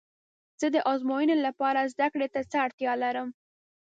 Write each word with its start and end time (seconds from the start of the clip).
زه 0.59 0.67
د 0.75 0.77
ازموینې 0.91 1.35
لپاره 1.47 1.89
زده 1.93 2.07
کړې 2.13 2.27
ته 2.33 2.39
څه 2.51 2.57
اړتیا 2.65 2.93
لرم؟ 3.03 3.29